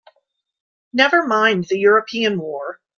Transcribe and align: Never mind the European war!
Never 0.93 1.27
mind 1.27 1.65
the 1.65 1.77
European 1.77 2.39
war! 2.39 2.79